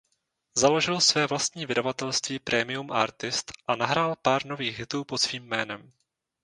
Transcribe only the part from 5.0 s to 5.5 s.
pod svým